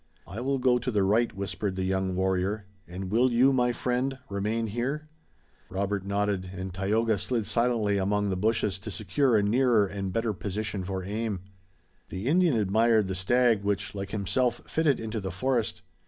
[0.25, 4.17] "I will go to the right," whispered the young warrior, "and will you, my friend,
[4.31, 5.07] remain here?"
[5.69, 10.33] Robert nodded, and Tayoga slid silently among the bushes to secure a nearer and better
[10.33, 11.41] position for aim.
[12.09, 15.83] The Indian admired the stag which, like himself, fitted into the forest.